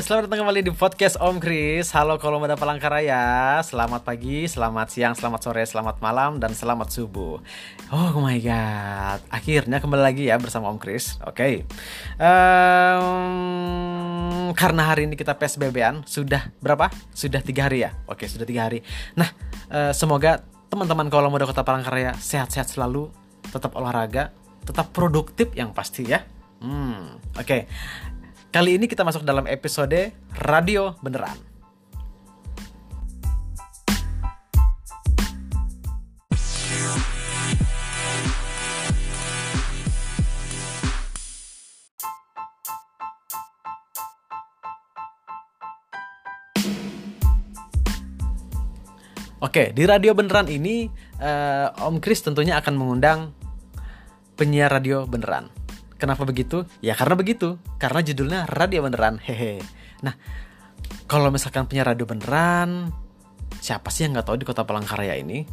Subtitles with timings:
[0.00, 1.92] selamat datang kembali di podcast Om Kris.
[1.92, 3.60] Halo Kolomada Palangkaraya.
[3.60, 7.36] Selamat pagi, selamat siang, selamat sore, selamat malam, dan selamat subuh.
[7.92, 11.20] Oh my god, akhirnya kembali lagi ya bersama Om Kris.
[11.28, 11.54] Oke, okay.
[12.16, 13.36] um,
[14.56, 16.88] karena hari ini kita PSBB-an sudah berapa?
[17.12, 17.92] Sudah tiga hari ya?
[18.08, 18.80] Oke, okay, sudah tiga hari.
[19.20, 19.28] Nah,
[19.68, 20.40] uh, semoga
[20.72, 23.12] teman-teman Kolomada Kota Palangkaraya sehat-sehat selalu,
[23.52, 24.32] tetap olahraga,
[24.64, 26.24] tetap produktif yang pasti ya.
[26.64, 27.44] Hmm, oke.
[27.44, 27.68] Okay.
[28.50, 30.10] Kali ini kita masuk dalam episode
[30.42, 31.38] Radio Beneran.
[49.38, 50.90] Oke, di Radio Beneran ini
[51.22, 53.30] uh, Om Kris tentunya akan mengundang
[54.34, 55.59] penyiar radio beneran.
[56.00, 56.64] Kenapa begitu?
[56.80, 57.60] Ya karena begitu.
[57.76, 59.20] Karena judulnya radio beneran.
[59.20, 59.60] Hehe.
[60.00, 60.16] Nah,
[61.04, 62.88] kalau misalkan punya radio beneran,
[63.60, 65.44] siapa sih yang nggak tahu di kota Palangkaraya ini?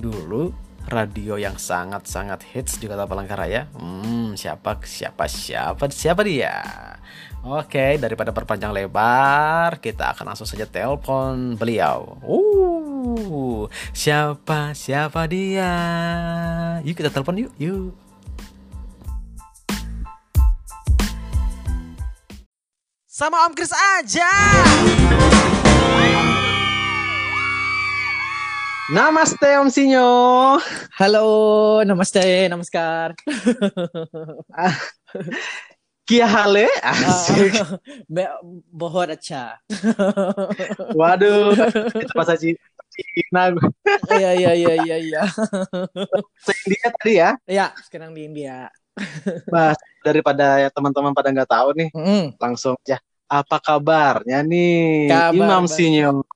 [0.00, 0.48] Dulu
[0.88, 3.68] radio yang sangat-sangat hits di kota Palangkaraya.
[3.76, 6.64] Hmm, siapa siapa siapa siapa dia?
[7.40, 12.20] Oke, daripada perpanjang lebar, kita akan langsung saja telepon beliau.
[12.24, 13.64] Uh,
[13.96, 15.72] siapa siapa dia?
[16.84, 18.09] Yuk kita telepon yuk, yuk.
[23.20, 24.32] Sama Om Kris aja.
[28.88, 30.08] Namaste Om Sinyo.
[30.96, 33.12] Halo, namaste, namaskar.
[36.08, 36.64] Kia hale?
[36.80, 37.60] Asik.
[38.08, 38.40] Uh,
[38.72, 39.60] bohor aja.
[40.98, 41.52] Waduh,
[42.00, 43.52] itu bahasa Cina.
[44.16, 45.22] Iya, iya, iya, iya, iya.
[46.64, 47.30] India tadi ya?
[47.44, 48.72] Iya, sekarang di India.
[49.52, 52.40] Mas, daripada ya teman-teman pada nggak tahu nih, mm.
[52.40, 52.96] langsung ya
[53.30, 56.26] apa kabarnya nih Kabar Imam Sinyo?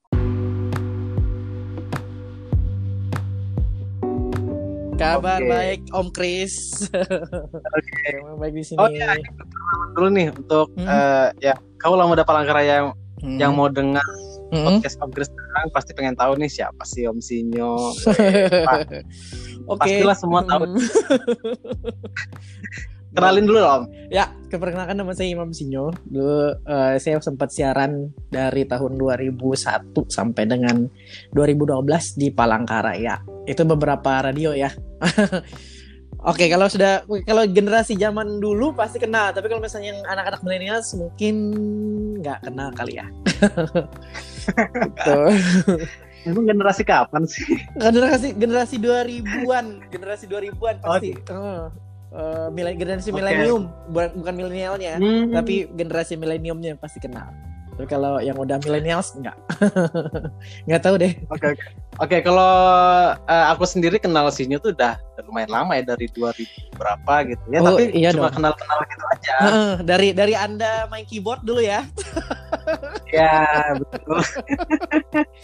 [4.95, 5.51] Kabar okay.
[5.51, 6.87] baik Om Kris.
[6.95, 7.03] Oke.
[8.15, 8.23] Okay.
[8.39, 8.79] baik di sini.
[8.79, 9.19] Oh ya,
[9.99, 10.87] dulu nih untuk hmm.
[10.87, 12.89] uh, ya kau lah udah Palangkaraya yang
[13.27, 13.39] hmm.
[13.43, 14.07] yang mau dengar
[14.55, 14.63] hmm.
[14.63, 17.75] podcast Om Kris sekarang pasti pengen tahu nih siapa sih Om Sinyo.
[17.91, 19.03] Oke.
[19.67, 19.99] Okay.
[19.99, 20.79] Pastilah semua tahu.
[23.15, 23.83] Kenalin dulu Om.
[24.11, 25.95] Ya, keperkenalkan nama saya Imam Sinyo.
[26.03, 29.39] Dulu uh, saya sempat siaran dari tahun 2001
[30.11, 30.91] sampai dengan
[31.31, 33.23] 2012 di Palangkaraya.
[33.47, 34.75] Itu beberapa radio ya.
[36.31, 40.81] Oke, kalau sudah kalau generasi zaman dulu pasti kenal, tapi kalau misalnya yang anak-anak milenial
[40.99, 41.35] mungkin
[42.19, 43.07] nggak kenal kali ya.
[44.91, 45.21] gitu.
[46.25, 47.61] Emang generasi kapan sih?
[47.77, 51.13] Generasi generasi 2000-an, generasi 2000-an pasti.
[51.29, 51.69] Oh.
[51.69, 51.84] Uh
[52.15, 53.19] uh, generasi okay.
[53.19, 53.63] milenium.
[53.91, 55.35] Bukan milenialnya hmm.
[55.35, 57.35] tapi generasi mileniumnya pasti kenal.
[57.75, 59.35] Tapi kalau yang udah milenials enggak.
[60.71, 61.13] Nggak tahu deh.
[61.35, 61.53] Oke okay,
[61.99, 62.21] oke okay.
[62.23, 62.53] kalau
[63.19, 64.95] uh, aku sendiri kenal Sinyo tuh udah
[65.27, 67.45] lumayan lama ya dari 2000 berapa gitu.
[67.51, 69.35] Ya oh, tapi iya cuma kenal kenal gitu aja.
[69.43, 71.83] Uh, dari dari anda main keyboard dulu ya.
[73.11, 74.23] Ya betul.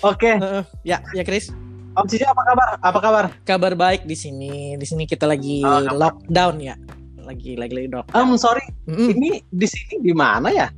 [0.07, 0.31] Oke.
[0.31, 0.35] Okay.
[0.39, 1.51] uh, ya ya Chris
[1.91, 2.69] Om Cici apa kabar?
[2.79, 3.25] Apa kabar?
[3.43, 4.79] Kabar baik di sini.
[4.79, 6.79] Di sini kita lagi oh, lockdown ya.
[7.27, 8.31] Lagi lagi lagi lockdown.
[8.31, 8.63] Um sorry.
[8.87, 9.09] Mm -hmm.
[9.11, 10.69] Ini di sini di mana ya?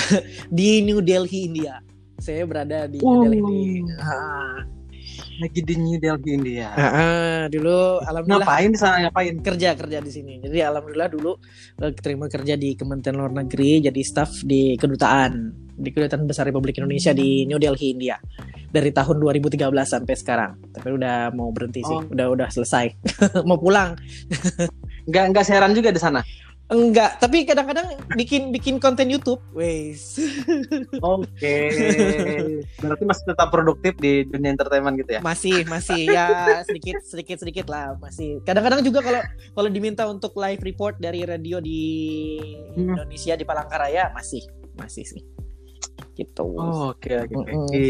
[0.56, 1.80] di New Delhi India.
[2.20, 3.88] Saya berada di New Delhi.
[4.04, 4.60] Ah.
[5.40, 6.68] Lagi di New Delhi India.
[6.76, 8.44] Ah, dulu alhamdulillah.
[8.44, 9.34] Ngapain di sana ngapain?
[9.40, 10.36] Kerja kerja di sini.
[10.36, 11.32] Jadi alhamdulillah dulu
[11.80, 15.48] uh, terima kerja di Kementerian Luar Negeri jadi staff di kedutaan
[15.80, 18.20] di kedutaan besar Republik Indonesia di New Delhi India
[18.68, 20.52] dari tahun 2013 sampai sekarang.
[20.76, 22.04] Tapi udah mau berhenti sih, oh.
[22.04, 22.92] udah udah selesai,
[23.48, 23.96] mau pulang.
[25.08, 26.20] nggak nggak siaran juga di sana?
[26.70, 30.22] Enggak, tapi kadang-kadang bikin bikin konten YouTube, wes.
[31.02, 31.26] Oke.
[31.34, 32.62] Okay.
[32.78, 35.20] Berarti masih tetap produktif di dunia entertainment gitu ya?
[35.20, 38.38] Masih, masih ya sedikit sedikit sedikit lah, masih.
[38.46, 41.82] Kadang-kadang juga kalau kalau diminta untuk live report dari radio di
[42.78, 42.94] hmm.
[42.94, 44.46] Indonesia di Palangkaraya masih,
[44.78, 45.22] masih sih
[46.20, 46.44] gitu.
[46.92, 47.84] Oke oke oke.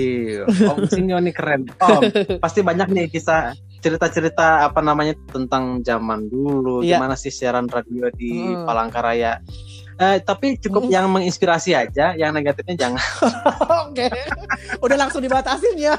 [0.46, 1.66] Om Sinyo nih keren.
[1.82, 2.02] Om
[2.38, 3.50] pasti banyak nih kisah
[3.80, 7.00] cerita-cerita apa namanya tentang zaman dulu, yeah.
[7.00, 8.68] gimana sih siaran radio di hmm.
[8.68, 9.40] Palangkaraya.
[10.00, 10.92] Eh, tapi cukup hmm.
[10.96, 13.04] yang menginspirasi aja, yang negatifnya jangan.
[13.88, 14.08] Oke,
[14.80, 15.96] udah langsung dibatasin ya.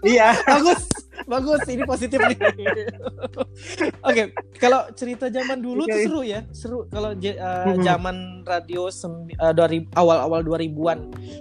[0.00, 0.32] iya.
[0.48, 0.88] Bagus,
[1.24, 2.36] Bagus, ini positif nih.
[4.08, 4.22] Oke,
[4.58, 6.04] kalau cerita zaman dulu tuh Oke.
[6.04, 6.78] seru ya, seru.
[6.90, 10.98] Kalau uh, zaman radio sem- uh, dari awal-awal 2000-an.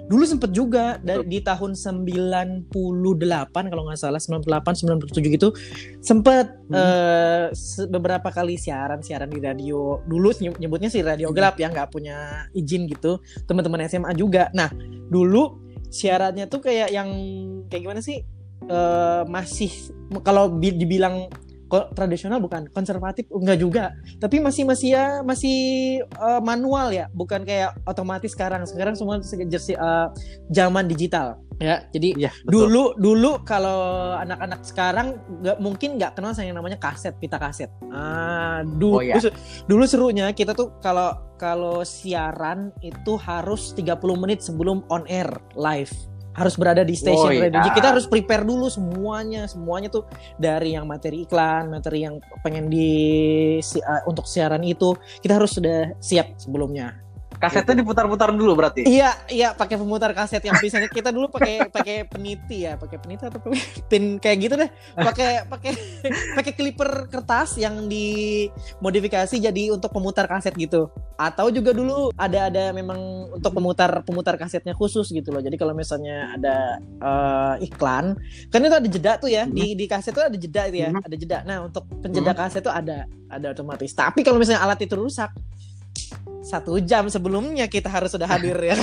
[0.07, 2.69] Dulu sempet juga dari di tahun 98
[3.51, 5.49] kalau nggak salah 98 97 gitu
[5.99, 6.79] sempet Hmm.
[6.79, 7.45] uh,
[7.91, 10.01] beberapa kali siaran-siaran di radio.
[10.07, 11.35] Dulu ny- nyebutnya sih radio Hmm.
[11.35, 13.19] gelap ya, nggak punya izin gitu.
[13.45, 14.49] Teman-teman SMA juga.
[14.55, 14.71] Nah,
[15.11, 15.59] dulu
[15.93, 17.09] siarannya tuh kayak yang
[17.69, 18.25] kayak gimana sih?
[18.67, 19.71] Eh, masih
[20.21, 21.27] kalau bi- dibilang
[21.97, 23.97] tradisional bukan konservatif enggak juga.
[24.21, 25.57] Tapi masih masih ya masih
[26.05, 28.61] eh, manual ya bukan kayak otomatis sekarang.
[28.69, 29.17] Sekarang semua
[29.49, 30.07] jersey eh,
[30.53, 31.41] zaman digital.
[31.61, 36.77] Ya jadi Iya, dulu dulu kalau anak-anak sekarang nggak mungkin nggak kenal sama yang namanya
[36.77, 37.69] kaset pita kaset.
[37.89, 39.17] Ah Oh, dulu iya.
[39.65, 45.89] dulu serunya kita tuh kalau kalau siaran itu harus 30 menit sebelum on air live
[46.33, 47.41] harus berada di Oh, station iya.
[47.47, 47.57] radio.
[47.61, 50.03] Jadi kita harus prepare dulu semuanya, semuanya tuh
[50.37, 52.89] dari yang materi iklan, materi yang pengen di
[53.61, 57.02] si- uh, untuk siaran itu kita harus sudah siap sebelumnya.
[57.39, 58.85] Kasetnya diputar-putar dulu berarti.
[58.87, 63.23] Iya, iya pakai pemutar kaset yang biasanya kita dulu pakai pakai peniti ya, pakai peniti
[63.27, 63.39] atau
[63.91, 64.69] pin kayak gitu deh.
[64.95, 65.71] Pakai pakai
[66.35, 70.87] pakai clipper kertas yang dimodifikasi jadi untuk pemutar kaset gitu.
[71.19, 75.41] Atau juga dulu ada ada memang untuk pemutar pemutar kasetnya khusus gitu loh.
[75.41, 78.15] Jadi kalau misalnya ada eh, iklan,
[78.49, 79.43] kan itu ada jeda tuh ya.
[79.45, 81.01] Di di kaset tuh ada jeda itu ya, Mhm.
[81.05, 81.37] ada jeda.
[81.45, 83.91] Nah, untuk penjeda kaset tuh ada ada otomatis.
[83.91, 85.29] Tapi kalau misalnya alat itu rusak
[86.43, 88.75] satu jam sebelumnya kita harus sudah hadir ya.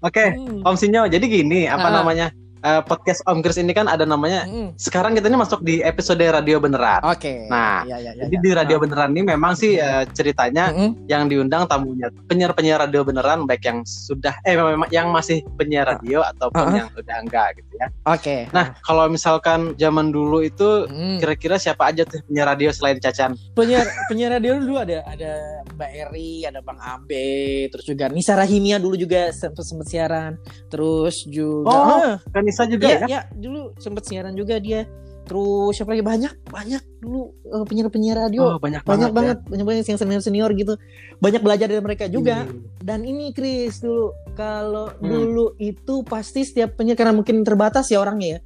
[0.00, 0.62] Oke, Hmm.
[0.62, 1.10] Om Sinyo.
[1.10, 1.94] Jadi gini, apa Ah.
[2.00, 2.30] namanya?
[2.60, 4.44] Eh, podcast Om Chris ini kan ada namanya.
[4.44, 4.74] Mm.
[4.74, 7.00] Sekarang kita ini masuk di episode radio beneran.
[7.02, 7.46] Oke.
[7.46, 8.42] Nah, ya, ya, ya, Jadi ya.
[8.42, 8.80] di radio Ah.
[8.80, 11.06] beneran ini memang sih eh, ceritanya Mm-mm.
[11.06, 16.22] yang diundang tamunya penyiar-penyiar radio beneran baik yang sudah eh memang yang masih penyiar radio
[16.22, 16.74] ataupun Ah.
[16.76, 17.86] yang udah enggak gitu ya.
[18.04, 18.46] Oke.
[18.50, 21.18] Nah, kalau misalkan zaman dulu itu Mm.
[21.18, 23.34] kira-kira siapa aja tuh penyiar radio selain Cacan?
[23.54, 25.32] penyiar penyiar radio dulu ada ada
[25.72, 27.28] Mbak Eri, ada Bang Abe,
[27.68, 30.32] terus juga Nisa Rahimia dulu juga sempat sempat siaran.
[30.68, 32.16] Terus juga Oh, Ah,
[32.48, 33.06] Kanisa juga iya, ya?
[33.06, 34.88] iya, dulu sempat siaran juga dia.
[35.22, 38.42] Terus siapa lagi banyak banyak dulu eh, penyiar-penyiar radio.
[38.46, 39.12] Oh, banyak, banyak banget.
[39.12, 40.80] banget, banyak banget yang senior senior gitu.
[41.18, 42.10] Banyak belajar dari mereka ya.
[42.10, 42.36] juga.
[42.48, 42.64] Hmm.
[42.80, 45.04] Dan ini Chris dulu kalau Hmm.
[45.04, 48.40] dulu itu pasti setiap penyiar karena mungkin terbatas ya orangnya ya.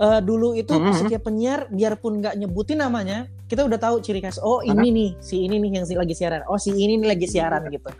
[0.00, 0.94] Eh, dulu itu Hmm.
[0.94, 4.38] setiap penyiar biarpun nggak nyebutin namanya, kita udah tahu ciri khas.
[4.38, 6.46] Oh ini nih, si ini nih yang si- lagi siaran.
[6.46, 7.90] Oh si ini nih lagi siaran gitu.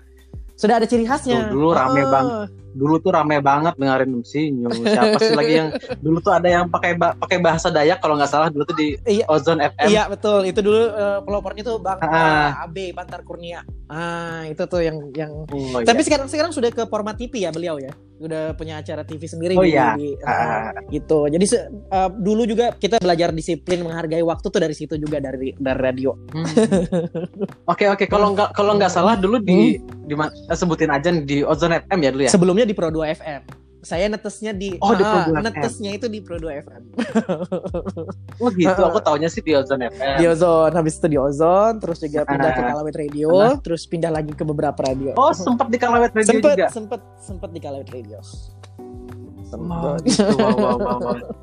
[0.61, 1.49] Sudah ada ciri khasnya.
[1.49, 2.49] Tuh, dulu rame Oh, banget.
[2.71, 4.69] Dulu tuh rame banget dengerin Sinyo.
[4.71, 5.69] Siapa sih lagi yang
[6.05, 8.95] dulu tuh ada yang pakai ba- pakai bahasa Dayak kalau nggak salah dulu tuh di
[9.03, 9.25] Iya.
[9.27, 9.89] Ozone FM.
[9.89, 10.45] Iya betul.
[10.45, 12.07] Itu dulu eh, pelopornya tuh Bang Ah.
[12.07, 13.65] eh, Abe Bantar Kurnia.
[13.87, 15.33] Ah itu tuh yang yang.
[15.49, 16.07] Oh, Tapi iya.
[16.07, 17.91] sekarang sekarang sudah ke format TV ya beliau ya.
[18.21, 19.97] Udah punya acara TV sendiri Oh, di- iya.
[19.97, 20.77] di- Ah.
[20.87, 21.25] gitu.
[21.25, 25.57] Jadi se- uh, dulu juga kita belajar disiplin menghargai waktu tuh dari situ juga dari
[25.57, 26.13] dari radio.
[26.29, 26.45] Hmm.
[27.73, 31.41] Oke oke kalau nggak kalau nggak salah dulu di di ma- eh, sebutin aja di
[31.41, 32.31] Ozone FM ya dulu ya.
[32.31, 33.41] Sebelumnya di Pro 2 FM.
[33.81, 35.43] Saya netesnya di Oh, di Pro Ah, 2 FM.
[35.43, 36.83] netesnya itu di Pro 2 FM.
[38.41, 38.81] Oh gitu.
[38.83, 40.17] Aku taunya sih di Ozone FM.
[40.17, 42.67] Di Ozone, habis itu di Ozone, terus juga pindah ke Ah.
[42.71, 43.57] Kalawet Radio, Ah.
[43.57, 45.13] terus pindah lagi ke beberapa radio.
[45.15, 46.67] Oh sempat di Kalawet Radio sempet, juga.
[46.69, 48.21] sempet, sempet di Kalawet Radio.
[48.21, 50.01] Oh, Sempet.
[50.07, 50.25] gitu.
[50.31, 51.17] Wow, wow, wow, wow.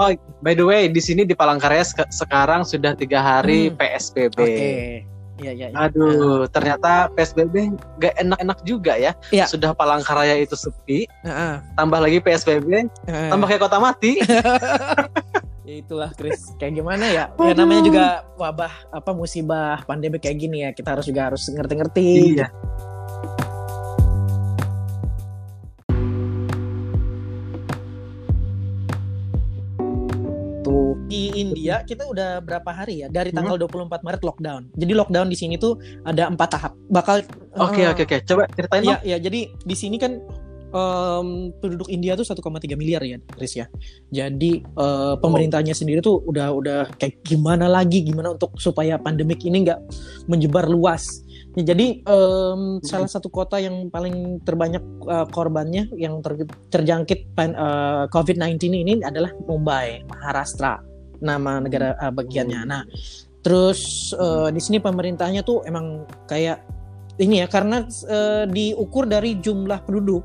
[0.00, 0.08] Oh,
[0.40, 3.76] by the way, di sini di Palangkaraya sek- sekarang sudah tiga hari Hmm.
[3.76, 4.38] PSBB.
[4.38, 4.72] Oke.
[5.40, 5.76] Iya, iya, iya.
[5.88, 9.12] Aduh, ternyata PSBB gak enak-enak juga ya.
[9.32, 9.48] Iya.
[9.48, 12.68] Sudah Palangkaraya itu sepi, Heeh, tambah lagi PSBB,
[13.08, 13.30] heeh.
[13.32, 14.20] tambah kayak kota mati.
[15.70, 20.66] Ya itulah Chris kayak gimana ya ya namanya juga wabah apa musibah pandemi kayak gini
[20.66, 22.50] ya kita harus juga harus ngerti-ngerti iya.
[22.50, 22.89] gitu
[31.10, 33.08] di India kita udah berapa hari ya?
[33.10, 34.62] Dari tanggal 24 Maret lockdown.
[34.78, 35.74] Jadi lockdown di sini tuh
[36.06, 36.72] ada empat tahap.
[36.86, 37.26] Bakal
[37.58, 38.16] Oke, eh, oke, oke.
[38.22, 39.02] Coba ceritain ya dong.
[39.02, 40.22] ya jadi di sini kan
[40.70, 41.26] em,
[41.58, 43.66] penduduk India tuh 1,3 miliar ya Chris ya.
[44.14, 49.66] Jadi eh, pemerintahnya sendiri tuh udah udah kayak gimana lagi gimana untuk supaya pandemik ini
[49.66, 49.80] nggak
[50.30, 51.26] menyebar luas.
[51.58, 57.58] Ya, jadi em, salah satu kota yang paling terbanyak eh, korbannya yang ter- terjangkit pan-
[57.58, 60.78] eh, COVID-19 ini adalah Mumbai, Maharashtra,
[61.20, 62.60] nama negara eh, bagiannya.
[62.64, 62.82] Nah,
[63.40, 66.60] terus eh, di sini pemerintahnya tuh emang kayak
[67.16, 70.24] ini ya karena eh, diukur dari jumlah penduduk.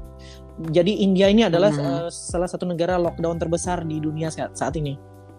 [0.56, 2.08] Jadi India ini adalah Hmm.
[2.08, 4.96] eh, salah satu negara lockdown terbesar di dunia saat, saat ini.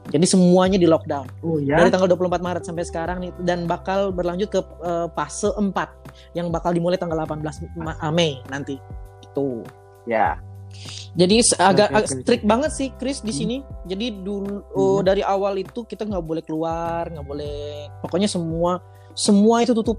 [0.06, 1.82] Jadi semuanya di lockdown Oh ya.
[1.82, 5.66] dari tanggal 24 Maret sampai sekarang nih dan bakal berlanjut ke eh, fase 4
[6.38, 7.42] yang bakal dimulai tanggal 18
[7.74, 8.78] Ma- ah, Mei nanti.
[9.24, 9.66] Itu.
[10.06, 10.38] Ya.
[11.16, 12.12] Jadi agak agak oke.
[12.20, 13.40] strict banget sih Chris di Hmm.
[13.40, 13.56] sini.
[13.88, 17.88] Jadi dulu oh, dari awal itu kita nggak boleh keluar, nggak boleh.
[18.04, 18.84] Pokoknya semua
[19.16, 19.96] semua itu tutup.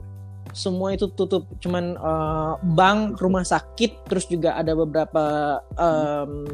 [0.56, 1.44] Semua itu tutup.
[1.60, 6.48] Cuman eh, bank, rumah sakit, terus juga ada beberapa em,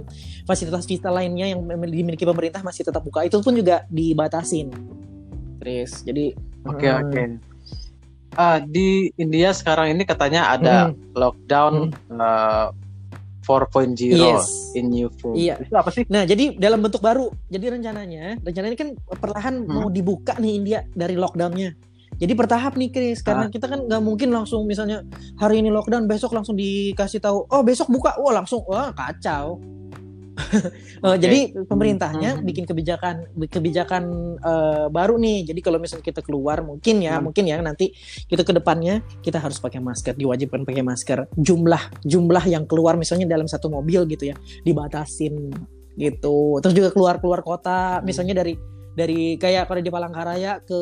[0.48, 3.28] fasilitas-fasilitas lainnya yang dimiliki pemerintah masih tetap buka.
[3.28, 4.72] Itu pun juga dibatasin.
[5.60, 6.04] Chris.
[6.04, 7.22] Jadi Oke hmm, oke.
[8.34, 12.68] Ah, di India sekarang ini katanya ada hmm, lockdown eh,
[13.44, 14.74] 4.0 Yes.
[14.74, 15.36] in new form.
[15.36, 15.60] Iya.
[15.60, 16.08] Itu apa sih?
[16.08, 17.28] Nah, jadi dalam bentuk baru.
[17.52, 19.70] Jadi rencananya, rencananya kan perlahan Hmm.
[19.70, 21.76] mau dibuka nih India dari lockdownnya.
[22.14, 25.02] Jadi bertahap nih Chris, karena kita kan nggak mungkin langsung misalnya
[25.36, 29.60] hari ini lockdown, besok langsung dikasih tahu, oh besok buka, wah langsung, wah kacau.
[31.04, 32.46] Eh, Jadi pemerintahnya Hmm.
[32.48, 34.04] bikin kebijakan kebijakan
[34.40, 35.52] eh, baru nih.
[35.52, 37.30] Jadi kalau misalnya kita keluar, mungkin ya, Hmm.
[37.30, 37.92] mungkin ya nanti
[38.26, 41.28] kita ke depannya kita harus pakai masker, diwajibkan pakai masker.
[41.38, 45.52] Jumlah jumlah yang keluar misalnya dalam satu mobil gitu ya, dibatasin
[45.94, 46.58] gitu.
[46.64, 48.58] Terus juga keluar keluar kota, misalnya dari
[48.94, 50.80] dari kayak kalau di Palangkaraya ke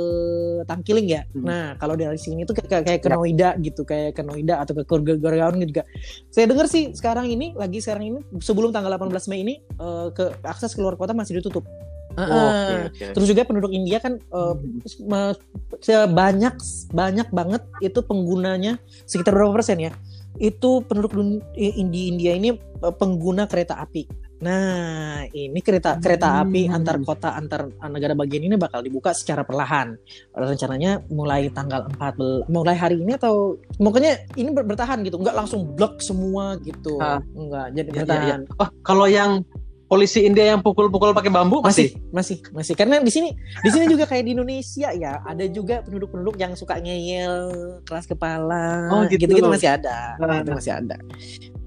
[0.67, 1.21] Tangkiling ya.
[1.31, 1.43] Hmm.
[1.47, 3.15] Nah, kalau dari sini tuh kayak kayak ke Ya.
[3.15, 4.83] Noida gitu, kayak ke Noida atau ke
[5.19, 5.83] Gorgaon juga.
[6.31, 10.35] Saya dengar sih sekarang ini lagi sekarang ini sebelum tanggal 18 Mei ini eh, ke
[10.43, 11.63] akses keluar kota masih ditutup.
[12.11, 12.51] Oh, Heeh.
[12.51, 13.05] Oke oke.
[13.15, 14.53] Terus juga penduduk India kan eh,
[14.99, 15.31] Hmm.
[15.79, 16.55] sebanyak
[16.91, 18.77] banyak banget itu penggunanya
[19.07, 19.91] sekitar berapa persen ya?
[20.37, 21.11] Itu penduduk
[21.55, 24.19] di India ini eh, pengguna kereta api.
[24.41, 26.81] Nah, ini kereta kereta api Hmm.
[26.81, 29.93] antar kota antar negara bagian ini bakal dibuka secara perlahan.
[30.33, 35.77] Rencananya mulai tanggal 14 mulai hari ini atau pokoknya ini ber- bertahan gitu, nggak langsung
[35.77, 36.97] blok semua gitu.
[36.97, 37.21] Ah.
[37.37, 38.39] Enggak, jadi Iya, iya, bertahan.
[38.57, 39.45] Oh, kalau yang
[39.91, 41.91] polisi India yang pukul-pukul pakai bambu masih?
[42.09, 46.39] masih masih karena di sini di sini juga kayak di Indonesia ya ada juga penduduk-penduduk
[46.39, 47.35] yang suka ngeyel
[47.83, 49.27] keras kepala Oh, gitu.
[49.27, 50.39] gitu-gitu masih ada Nah.
[50.39, 50.95] itu masih ada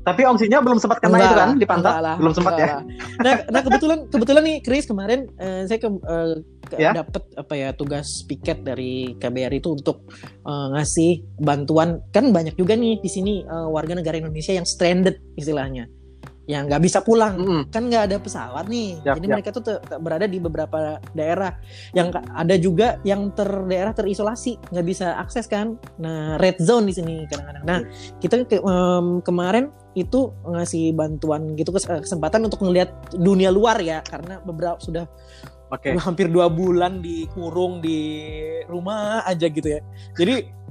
[0.04, 1.93] Tapi Om Sinyo belum sempat kena Enggak itu kan di pantat?
[1.97, 2.66] lah, Belum sempat ya?
[2.66, 2.83] lah.
[3.21, 6.35] nah nah kebetulan kebetulan nih Chris kemarin eh, saya ke, eh,
[6.66, 6.93] ke- Ya?
[6.93, 10.04] dapet apa ya tugas piket dari KBRI itu untuk
[10.40, 15.21] eh, ngasih bantuan kan banyak juga nih di sini eh, warga negara Indonesia yang stranded
[15.37, 15.88] istilahnya
[16.44, 17.40] yang nggak bisa pulang.
[17.40, 17.62] Mm-mm.
[17.72, 19.00] kan nggak ada pesawat nih.
[19.00, 19.34] Yap, jadi yap.
[19.38, 19.62] mereka tuh
[20.00, 21.56] berada di beberapa daerah.
[21.96, 25.80] Yang ada juga yang ter daerah terisolasi nggak bisa akses kan.
[25.96, 27.64] Nah red zone di sini kadang-kadang.
[27.64, 27.80] Nah
[28.20, 34.04] kita ke- em, kemarin itu ngasih bantuan gitu eh, kesempatan untuk ngelihat dunia luar ya.
[34.04, 35.08] Karena beberapa sudah
[35.72, 35.96] Oke.
[35.96, 38.28] hampir dua bulan dikurung di
[38.68, 39.80] rumah aja gitu ya.
[40.12, 40.63] Jadi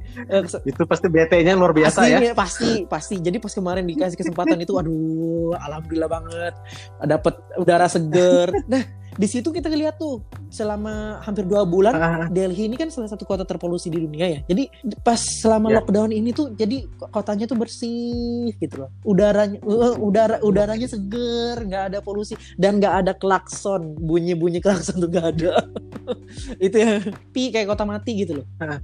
[0.64, 2.34] Itu pasti BT-nya luar biasa Pasti, ya.
[2.34, 3.16] Pasti, pasti.
[3.20, 6.54] Jadi pas kemarin dikasih kesempatan itu, aduh, alhamdulillah banget.
[7.02, 8.50] Dapat udara seger.
[8.74, 8.80] Nah,
[9.14, 13.22] di situ kita lihat tuh selama hampir dua bulan Ah, Delhi ini kan salah satu
[13.22, 14.40] kota terpolusi di dunia ya.
[14.50, 14.66] Jadi
[15.06, 15.78] pas selama Ya.
[15.78, 18.90] lockdown ini tuh, jadi kotanya tuh bersih gitu loh.
[19.06, 25.10] Udaranya, uh, udara, udaranya seger, nggak ada polusi dan nggak ada klakson, bunyi-bunyi klakson tuh
[25.12, 25.62] nggak ada.
[26.66, 26.98] itu ya,
[27.30, 28.46] pi kayak kota mati gitu loh.
[28.58, 28.82] Ah.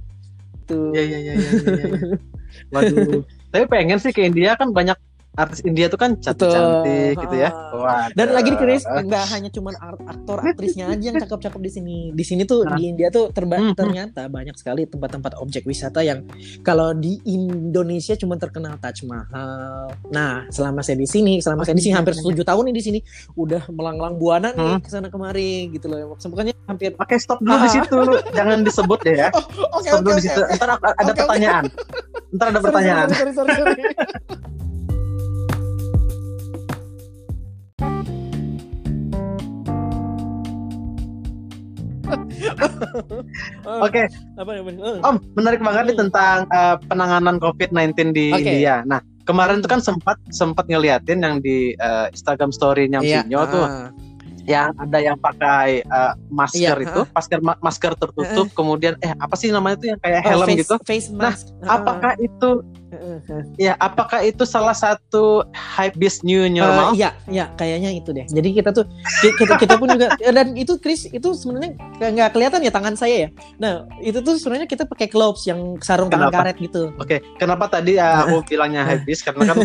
[0.70, 0.94] Tuh.
[0.94, 1.50] Iya iya iya iya.
[1.50, 2.16] iya, iya.
[2.70, 3.26] Waduh.
[3.52, 4.94] Tapi pengen sih ke India kan banyak
[5.32, 7.48] artis India tuh kan cantik-cantik gitu ya.
[7.48, 7.70] Ah.
[7.72, 8.12] Waduh.
[8.12, 11.96] Dan lagi nih Chris, nggak hanya cuman art- aktor aktrisnya aja yang cakep-cakep di sini.
[12.10, 12.74] Di sini tuh Nah.
[12.74, 13.78] di India tuh terba- Hmm, hmm.
[13.78, 16.26] ternyata banyak sekali tempat-tempat objek wisata yang
[16.60, 19.94] kalau di Indonesia cuma terkenal Taj Mahal.
[20.08, 22.98] Nah, selama saya di sini, selama saya di sini hampir 7 tahun nih di sini,
[23.34, 24.80] udah melanglang buana nih Hmm.
[24.80, 26.16] ke sana kemari gitu loh.
[26.16, 27.96] Pokoknya hampir Oke, stop dulu di situ.
[28.32, 29.28] Jangan disebut deh ya.
[29.76, 30.40] Oke, Stop dulu di situ.
[30.42, 31.16] Ntar ada oke.
[31.16, 31.64] pertanyaan.
[32.30, 33.06] Ntar ada pertanyaan.
[33.10, 34.59] Sorry, sorry, sorry, sorry.
[43.86, 44.02] Oke,
[44.36, 44.50] Apa?
[44.56, 48.42] Eh, Om, menarik banget nih tentang uh, penanganan COVID-19 di Oke.
[48.42, 48.82] India.
[48.84, 53.40] Nah, kemarin tuh kan sempat sempat ngeliatin yang di uh, Instagram story-nya Om Iya, Sinyo
[53.46, 53.88] tuh ah.
[54.48, 59.36] yang ada yang pakai uh, masker Iya, itu, masker ma- masker tertutup, kemudian eh apa
[59.36, 60.74] sih namanya tuh yang kayak Oh, helm face, gitu.
[60.82, 61.52] face mask.
[61.62, 62.79] Apakah itu Heeh, heeh.
[63.56, 66.90] Ya apakah itu salah satu hype beast new normal?
[66.92, 68.26] iya, iya, kayaknya itu deh.
[68.26, 68.84] Jadi kita tuh
[69.20, 72.94] ki- kita kita pun juga eh, dan itu Chris itu sebenarnya nggak- kelihatan ya tangan
[72.94, 73.28] saya ya.
[73.56, 76.50] Nah itu tuh sebenarnya kita pakai gloves yang sarung tangan Kenapa?
[76.50, 76.82] karet gitu.
[76.98, 79.56] Oke, kenapa tadi ya aku bilangnya hype beast karena kan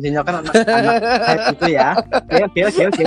[0.00, 1.88] Sinyo kan anak, anak hype itu ya.
[2.40, 3.04] Oke, oke, oke, oke.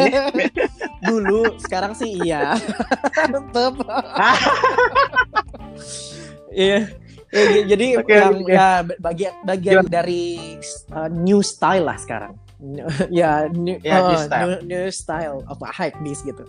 [1.01, 2.53] Dulu, sekarang sih iya.
[3.34, 3.74] Tetep.
[6.53, 6.86] Iya.
[7.34, 8.54] Ya, j- jadi Oke, yang oke.
[8.54, 8.68] ya
[9.02, 10.54] bagian bagian dari
[10.94, 12.38] uh, new style lah sekarang.
[13.12, 14.42] ya, new, Ya, new uh, style.
[14.46, 16.46] new, new style of a hype beast gitu.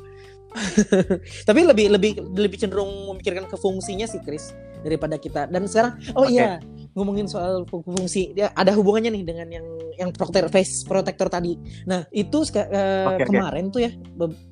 [1.49, 4.55] Tapi lebih lebih lebih cenderung memikirkan ke fungsinya sih, Chris.
[4.85, 5.49] Daripada kita.
[5.49, 6.37] Dan sekarang oh Oke.
[6.37, 6.61] iya
[6.95, 11.57] ngomongin soal fu- fungsi dia ada hubungannya nih dengan yang yang protector face protector tadi.
[11.87, 13.27] Nah itu seka- eh, oke.
[13.27, 13.91] kemarin tuh ya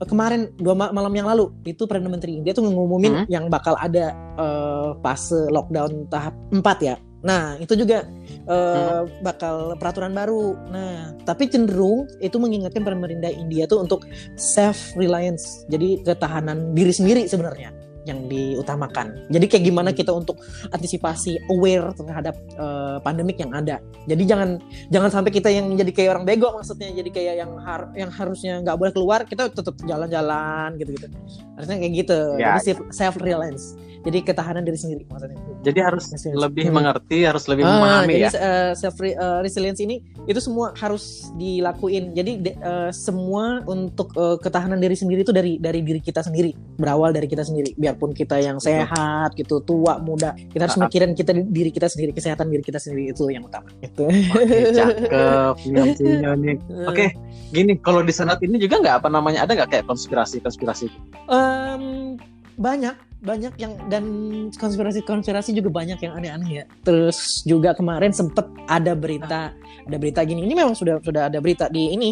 [0.01, 3.27] kemarin dua ma- malam yang lalu itu perdana menteri dia tuh ngumumin Hmm.
[3.29, 6.97] yang bakal ada eh, fase lockdown tahap 4 ya.
[7.23, 8.03] Nah itu juga
[8.43, 10.59] eh, bakal peraturan baru.
[10.67, 14.03] Nah tapi cenderung itu mengingatkan pemerintah India tuh untuk
[14.35, 17.71] self reliance jadi ketahanan diri sendiri sebenarnya
[18.03, 19.31] yang diutamakan.
[19.31, 20.39] Jadi kayak gimana kita untuk
[20.71, 23.79] antisipasi aware terhadap eh, pandemik yang ada.
[24.05, 24.59] Jadi jangan
[24.91, 28.59] jangan sampai kita yang jadi kayak orang bego maksudnya jadi kayak yang har yang harusnya
[28.61, 31.07] nggak boleh keluar kita tetap jalan-jalan gitu-gitu.
[31.55, 32.19] Harusnya kayak gitu.
[32.39, 33.79] Ya, Jadi self reliance.
[34.03, 35.39] Jadi ketahanan diri sendiri maksudnya.
[35.63, 36.27] Jadi harus yes.
[36.35, 36.83] lebih Hmm.
[36.83, 38.31] mengerti, harus lebih Ah, memahami jadi ya.
[38.35, 42.11] eh, self re- eh, resilience ini itu semua harus dilakuin.
[42.11, 46.51] Jadi de- eh, semua untuk eh, ketahanan diri sendiri itu dari dari diri kita sendiri,
[46.75, 47.79] berawal dari kita sendiri.
[47.93, 50.89] Biarpun kita yang sehat gitu, tua, muda, kita harus Ah, ah.
[50.89, 53.69] mikirin kita diri kita sendiri, kesehatan diri kita sendiri itu yang utama.
[53.85, 54.09] Gitu.
[54.09, 55.55] Oke, cakep.
[55.69, 56.57] Nyamsinya nih.
[56.89, 57.13] Oke,
[57.53, 60.89] gini, kalau di senat ini juga nggak apa namanya ada nggak kayak konspirasi-konspirasi?
[61.29, 62.17] Em,
[62.57, 64.05] banyak banyak yang dan
[64.53, 66.65] konspirasi-konspirasi juga banyak yang aneh-aneh ya.
[66.83, 70.43] Terus juga kemarin sempet ada berita ada berita gini.
[70.43, 72.11] Ini memang sudah sudah ada berita di ini.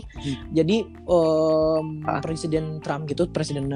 [0.48, 2.22] Jadi em, Ah.
[2.22, 3.66] Presiden Trump gitu, Presiden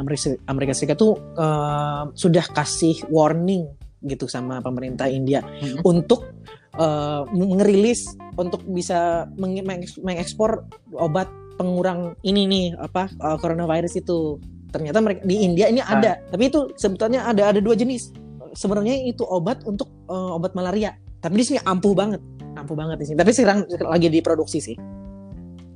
[0.46, 3.66] Amerika, Serikat tuh em, sudah kasih warning
[4.00, 5.82] gitu sama pemerintah India Mhm.
[5.82, 6.30] untuk
[6.74, 14.42] eh, ngerilis untuk bisa meng- mengeks- mengekspor obat pengurang ini nih apa eh, coronavirus itu
[14.74, 16.18] ternyata mereka di India ini ada.
[16.26, 18.10] Tapi itu sebetulnya ada ada dua jenis.
[18.58, 20.98] Sebenarnya itu obat untuk eh, obat malaria.
[21.22, 22.18] Tapi di sini ampuh banget.
[22.58, 23.16] Ampuh banget di sini.
[23.22, 24.76] Tapi sekarang lagi diproduksi sih.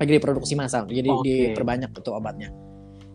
[0.02, 0.90] Lagi diproduksi massal.
[0.90, 1.54] Jadi Oke.
[1.54, 2.50] diperbanyak itu obatnya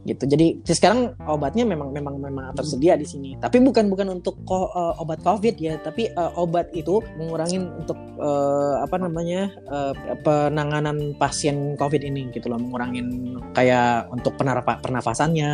[0.03, 0.23] gitu.
[0.25, 3.35] Jadi sekarang obatnya memang memang memang tersedia di sini.
[3.35, 5.75] Tapi bukan bukan untuk ko- eh, obat covid ya.
[5.77, 12.47] Tapi eh, obat itu mengurangin untuk eh, apa namanya eh, penanganan pasien covid ini gitu
[12.47, 12.59] loh.
[12.59, 13.07] Mengurangin
[13.51, 15.51] kayak untuk penarpa- pernafasannya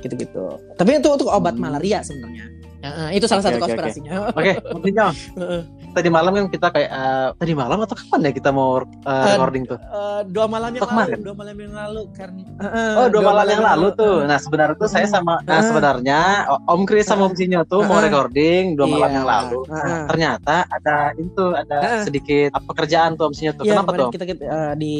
[0.00, 0.58] gitu-gitu.
[0.74, 1.68] Tapi itu untuk obat Hmm.
[1.68, 2.46] malaria sebenarnya.
[2.80, 4.12] Ya, eh, itu salah Oke, satu konspirasinya.
[4.32, 4.52] Oke,
[4.96, 5.62] Nyam, Heeh.
[5.90, 9.64] Tadi malam kan kita kayak eh, tadi malam atau kapan ya kita mau eh, recording
[9.66, 9.78] tuh?
[9.78, 12.42] Eh, dua malam yang lalu dua malam yang lalu karena
[13.00, 14.16] Oh, dua, malam yang lalu tuh.
[14.28, 15.14] Nah, sebenarnya tuh saya Hmm.
[15.16, 15.64] sama nah Ah.
[15.64, 16.20] sebenarnya
[16.68, 18.04] Om Kris sama Om Sinyo tuh mau Ah.
[18.04, 19.16] recording dua malam Iya.
[19.16, 19.58] yang lalu.
[19.64, 20.04] Nah, Ah.
[20.06, 22.02] ternyata ada itu ada Ah.
[22.04, 23.64] sedikit pekerjaan tuh Om Sinyo tuh.
[23.64, 24.08] Iya, Kenapa tuh?
[24.12, 24.94] kita, kita eh, di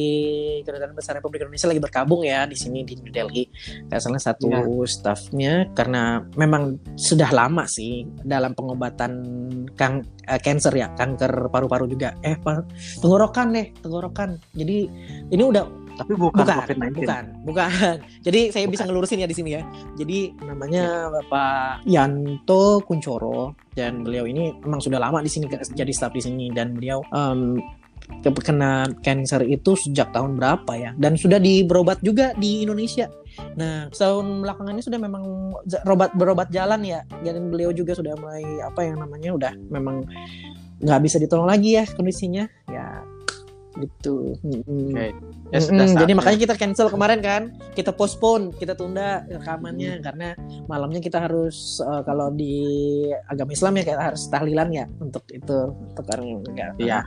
[0.65, 3.45] Kedutaan Besar Republik Indonesia lagi berkabung ya di sini di New Delhi.
[3.87, 4.65] Kayak salah satu Iya.
[4.89, 9.13] staffnya karena memang sudah lama sih dalam pengobatan
[9.77, 12.15] kang eh, cancer ya, kanker paru-paru juga.
[12.23, 12.39] Eh,
[13.03, 14.39] tenggorokan deh, tenggorokan.
[14.55, 14.87] Jadi
[15.35, 15.67] ini udah
[16.01, 16.97] Tapi bukan, bukan, COVID-19.
[16.97, 17.69] bukan, bukan.
[18.27, 19.63] Jadi saya bisa ngelurusin ya di sini ya.
[20.01, 26.17] Jadi namanya Bapak Yanto Kuncoro dan beliau ini memang sudah lama di sini jadi staf
[26.17, 27.05] di sini dan beliau
[28.25, 33.07] ke- kena cancer itu sejak tahun berapa ya dan sudah di berobat juga di Indonesia.
[33.57, 35.25] Nah, setahun belakangan ini sudah memang
[35.85, 37.01] berobat berobat jalan ya.
[37.23, 40.07] Dan beliau juga sudah mulai apa yang namanya udah memang
[40.81, 42.49] nggak bisa ditolong lagi ya kondisinya.
[42.71, 43.05] Ya
[43.79, 44.35] gitu.
[44.43, 44.93] Mm-mm.
[44.95, 45.15] Oke.
[45.51, 47.43] Ya Mm-mm, jadi makanya kita cancel kemarin kan,
[47.75, 50.29] kita postpone, kita tunda rekamannya karena
[50.71, 52.55] malamnya kita harus eh, kalau di
[53.27, 57.03] agama Islam ya kita harus tahlilan ya untuk itu untuk orang enggak Iya,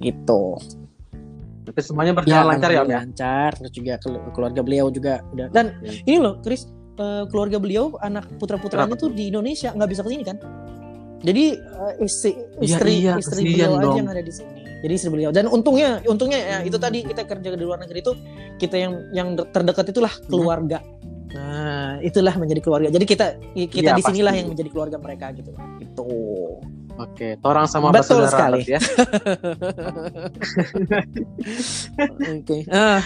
[0.00, 0.56] gitu.
[1.66, 2.98] Tapi semuanya berjalan lancar ya, Om ya.
[3.02, 5.46] lancar terus juga kelu- keluarga beliau juga udah.
[5.50, 6.06] Dan Iya.
[6.06, 9.02] ini loh Chris eh, keluarga beliau anak putra putranya Kenapa?
[9.02, 10.38] tuh di Indonesia nggak bisa ke sini kan?
[11.20, 13.96] Jadi eh, istri Iya, istri iya, istri kasihan beliau aja dong.
[13.98, 14.60] yang ada di sini.
[14.76, 15.30] Jadi istri beliau.
[15.30, 18.12] Dan untungnya untungnya ya itu tadi kita kerja di luar negeri itu
[18.56, 20.28] kita yang yang terdekat itulah Hmm.
[20.30, 20.78] keluarga.
[21.28, 22.88] Nah itulah menjadi keluarga.
[22.88, 23.26] Jadi kita
[23.58, 25.50] kita Iya, di sinilah yang menjadi keluarga mereka gitu.
[25.78, 26.06] Itu
[26.96, 28.64] Oke, orang sama Betul sekali.
[28.64, 28.80] ya.
[32.36, 33.02] oke ah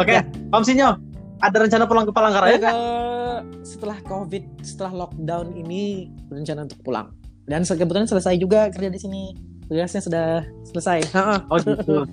[0.00, 0.24] Oke, Ya.
[0.48, 0.96] Om Sinyo,
[1.44, 2.76] ada rencana pulang ke Palangkaraya nggak?
[3.60, 7.12] Setelah covid setelah lockdown ini berencana untuk pulang
[7.44, 9.22] dan kebetulan selesai juga kerja di sini
[9.68, 10.26] tugasnya sudah
[10.72, 10.98] selesai.
[11.52, 11.96] Oh gitu.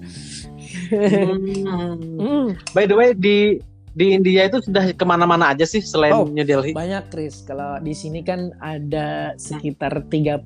[0.92, 1.96] Hmm.
[2.20, 3.56] Hmm, By the way, di
[3.98, 6.30] di India itu sudah ke mana-mana aja sih selain Oh.
[6.30, 6.70] New Delhi?
[6.72, 10.46] banyak Chris kalau di sini kan ada sekitar 39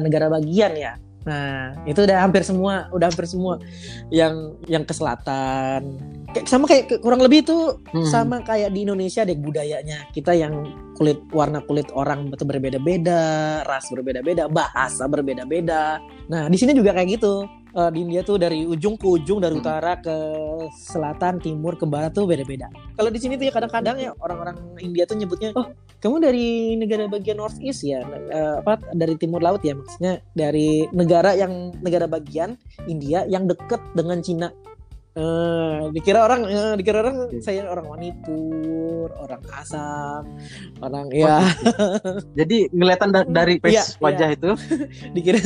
[0.00, 3.62] negara bagian ya nah itu udah hampir semua udah hampir semua
[4.10, 5.94] yang yang ke selatan
[6.28, 8.02] kayak sama kayak kurang lebih itu Hmm.
[8.02, 13.22] sama kayak di Indonesia deh budayanya kita yang kulit warna kulit orang betul berbeda-beda
[13.62, 18.64] ras berbeda-beda bahasa berbeda-beda nah di sini juga kayak gitu eh, di India tuh dari
[18.68, 20.14] ujung ke ujung dari utara ke
[20.76, 22.68] selatan timur ke barat tuh beda-beda.
[22.96, 27.06] Kalau di sini tuh ya kadang-kadang ya orang-orang India tuh nyebutnya oh kamu dari negara
[27.06, 28.02] bagian North East ya?
[28.02, 29.78] Eh, apa dari timur laut ya?
[29.78, 32.58] Maksudnya dari negara yang negara bagian
[32.90, 34.50] India yang deket dengan Cina
[35.12, 40.24] Eh, dikira orang eh, dikira orang saya orang Manipur orang Assam
[40.80, 41.44] orang Oh, ya
[42.38, 44.50] Jadi ngeliatan da- dari face Iya, wajah itu.
[45.14, 45.36] dikira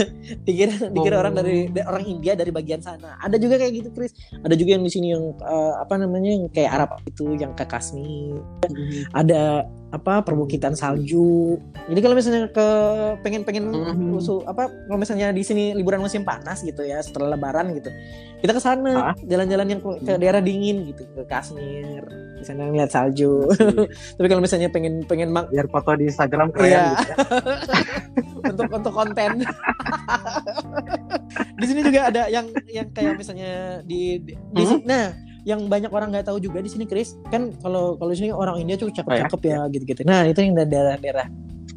[0.40, 1.20] dikira dikira Oh.
[1.20, 3.18] orang dari da- orang India dari bagian sana.
[3.18, 4.14] Ada juga kayak gitu Chris.
[4.38, 7.66] Ada juga yang di sini yang eh, apa namanya yang kayak Arab itu yang ke
[7.66, 8.38] Kashmir.
[9.12, 11.56] Ada apa perbukitan salju.
[11.86, 12.66] Jadi kalau misalnya ke
[13.20, 14.14] pengen pengen Mhm.
[14.14, 17.90] usul apa kalau misalnya di sini liburan musim panas gitu ya setelah lebaran gitu
[18.36, 22.04] kita ke sana jalan-jalan yang ke, ke daerah dingin gitu ke Kashmir
[22.36, 23.48] di sana ngeliat salju
[24.16, 26.84] tapi kalau misalnya pengen pengen mang- Biar foto di Instagram keren Iya.
[26.92, 27.16] gitu ya.
[28.52, 29.30] untuk untuk konten.
[31.56, 34.68] di sini juga ada yang yang kayak misalnya di, di, di Hmm?
[34.70, 35.04] sini- nah
[35.42, 38.58] yang banyak orang nggak tahu juga di sini Chris kan kalau kalau di sini orang
[38.58, 40.00] India tuh cakep-cakep ya gitu-gitu.
[40.02, 41.26] Nah itu yang daerah-daerah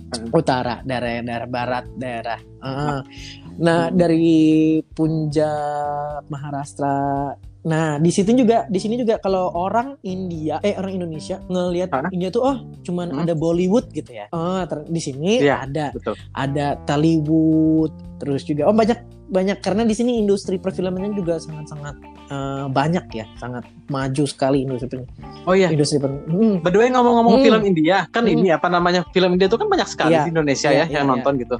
[0.09, 0.33] Hmm.
[0.33, 2.39] utara, daerah-daerah barat, daerah.
[2.59, 3.05] ah.
[3.59, 3.95] Nah Hmm.
[3.95, 7.35] dari Punjab, Maharashtra.
[7.59, 11.91] Nah di situ juga di sini juga kalau orang India eh orang Indonesia ngelihat?
[12.09, 13.21] India tuh oh cuman Hmm.
[13.21, 14.31] ada Bollywood gitu ya.
[14.31, 15.67] Oh di sini Iya.
[15.67, 16.15] ada Betul.
[16.31, 21.95] ada Tollywood terus juga oh banyak banyak karena di sini industri perfilmannya juga sangat-sangat
[22.29, 25.05] eh, banyak ya sangat maju sekali industri per-
[25.45, 25.69] Oh iya.
[25.69, 27.45] industri per- hmm, By the way ngomong-ngomong Hmm.
[27.45, 28.33] film India, kan Hmm.
[28.33, 29.01] ini apa namanya?
[29.09, 30.25] Film India itu kan banyak sekali Iya.
[30.25, 31.11] di Indonesia Iya, ya iya, yang iya.
[31.11, 31.55] nonton gitu.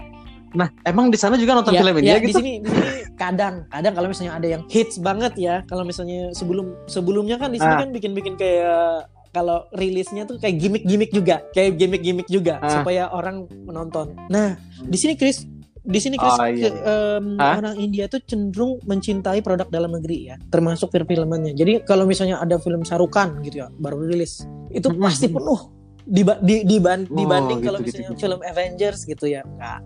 [0.52, 2.40] Nah, emang di sana juga nonton ya, film ya, India di gitu?
[2.40, 6.74] sini di sini kadang kadang kalau misalnya ada yang hits banget ya kalau misalnya sebelum
[6.86, 7.80] sebelumnya kan di sini Ah.
[7.80, 12.72] kan bikin-bikin kayak kalau rilisnya tuh kayak gimmick-gimmick juga kayak gimmick-gimmick juga Ah.
[12.76, 15.46] supaya orang menonton nah di sini Chris
[15.80, 17.56] di sini Chris Oh, iya, ke- em, Hah?
[17.58, 22.58] orang India tuh cenderung mencintai produk dalam negeri ya termasuk film-filmannya jadi kalau misalnya ada
[22.58, 25.79] film Sarukan gitu ya baru rilis itu pasti penuh
[26.10, 28.20] Diba- di, diban- Oh, dibanding gitu, kalau gitu, misalnya gitu.
[28.20, 29.80] film Avengers gitu ya enggak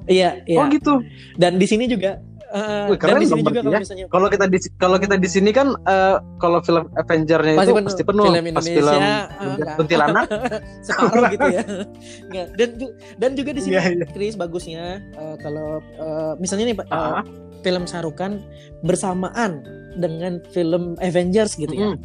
[0.09, 0.99] iya iya Oh gitu.
[1.35, 3.79] dan di sini juga eh, Wih, dan keren di sini juga kalau ya.
[3.79, 8.03] misalnya Kalau kita di kalau kita di sini kan eh, kalau film Avenger-nya itu pasti
[8.03, 8.23] penuh.
[8.25, 9.75] film Pas Indonesia film eh.
[9.75, 10.25] Kuntilanak
[10.85, 11.63] separuh gitu ya
[12.25, 12.47] Enggak.
[12.53, 12.69] dan
[13.17, 14.05] dan juga di sini Iya, iya.
[14.07, 17.23] Chris bagusnya eh, kalau eh, misalnya nih Pak, eh, Ah.
[17.59, 18.43] film Sarukan
[18.81, 19.63] bersamaan
[19.95, 21.99] dengan film Avengers gitu ya Mm.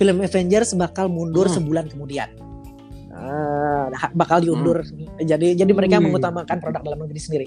[0.00, 1.60] Film Avengers bakal mundur Hmm.
[1.60, 2.32] sebulan kemudian
[3.12, 4.80] Ah, ha- bakal diundur
[5.20, 6.08] jadi jadi mereka Wih.
[6.08, 7.46] mengutamakan produk dalam negeri sendiri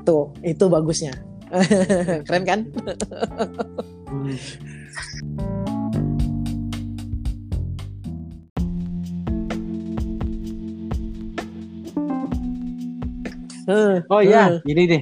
[0.00, 1.12] tuh itu bagusnya
[2.26, 2.60] keren kan
[13.64, 14.04] Hmm.
[14.12, 15.00] Oh iya, ini nih.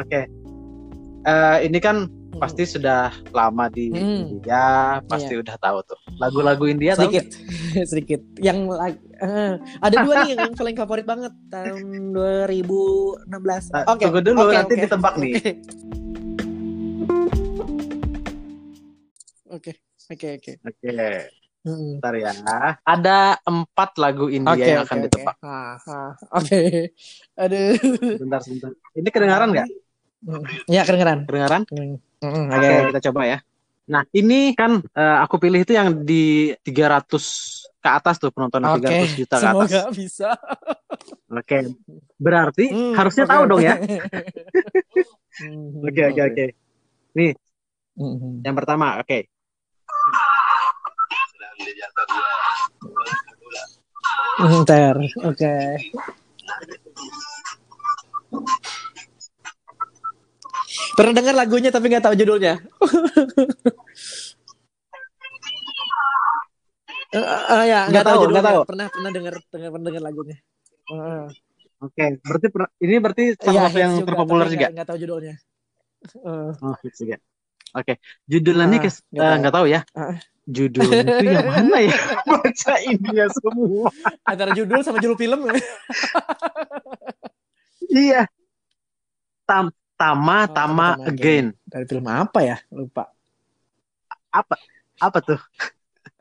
[0.00, 0.24] Oke.
[1.20, 4.32] Eh, ini kan pasti sudah lama di Hmm.
[4.32, 5.98] India, pasti udah tahu tuh.
[6.16, 7.24] Lagu-lagu India tahu sedikit
[7.90, 8.64] sedikit yang
[9.20, 11.84] eh, ada dua nih yang, paling favorit banget tahun
[12.16, 13.28] 2016
[13.70, 14.82] Nah, oke tunggu dulu, oke, nanti oke.
[14.82, 15.32] ditebak nih.
[19.50, 19.72] oke
[20.08, 20.92] oke oke Oke,
[21.60, 22.00] Hmm.
[22.00, 22.32] bentar ya.
[22.80, 25.04] Ada empat lagu India Oke, yang oke, akan oke.
[25.04, 25.36] ditebak.
[25.44, 26.60] Ah, ah, Oke.
[27.36, 27.76] Aduh.
[28.16, 28.72] Bentar, sebentar.
[28.96, 29.68] Ini kedengaran nggak?
[30.20, 30.44] Hmm.
[30.68, 31.24] Ya, kedengeran.
[31.24, 31.62] Kedengaran?
[31.72, 31.96] Hmm.
[32.20, 32.88] Hmm, Oke, Oke.
[32.92, 33.38] kita coba ya.
[33.90, 38.84] Nah, ini kan eh, aku pilih itu yang di 300 ke atas tuh penonton Oke.
[38.84, 39.48] 300 juta ke atas.
[39.48, 40.30] Semoga bisa.
[41.32, 41.58] Oke.
[42.20, 43.74] Berarti Hmm, harusnya oke, tahu dong ya.
[45.80, 46.46] Oke, oke, oke.
[47.96, 48.44] Hmm.
[48.44, 49.24] Yang pertama, oke.
[54.36, 54.96] Bentar.
[55.24, 55.54] Oke.
[60.90, 62.54] Pernah dengar lagunya tapi nggak tahu judulnya.
[67.10, 68.38] Eh, eh, ya, nggak tahu, judulnya.
[68.38, 68.62] nggak tahu.
[68.70, 70.36] Pernah pernah dengar dengar pernah dengar lagunya.
[70.86, 71.24] Heeh.
[71.80, 74.66] Oke, berarti per- ini berarti salah Iya, satu hits yang juga, terpopuler juga.
[74.70, 75.34] nggak- tahu judulnya.
[76.06, 77.16] Eh, Oh, hits juga.
[77.70, 77.92] Oke,
[78.26, 79.50] judulnya nih Ah, kes- nggak eh, tahu.
[79.50, 79.80] tahu ya.
[79.90, 80.14] Ah.
[80.46, 81.96] Judulnya itu yang mana ya?
[82.30, 83.86] Baca India semua.
[84.22, 85.40] antara judul sama judul film.
[87.86, 88.22] Iya.
[89.42, 91.52] Tam Tama Oh, Tama Tama Again.
[91.68, 92.56] Dari film apa ya?
[92.72, 93.12] Lupa.
[94.32, 95.36] Apa tuh?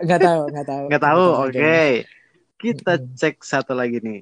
[0.03, 0.83] Nggak tahu, nggak tahu.
[0.91, 1.25] Nggak tahu.
[1.47, 1.55] Oke.
[1.55, 1.93] Again.
[2.59, 4.19] Kita cek satu lagi nih.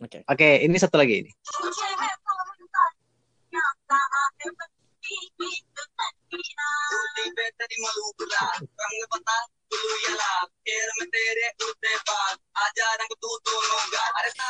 [0.00, 0.24] Oke.
[0.24, 1.32] Oke, ini satu lagi ini.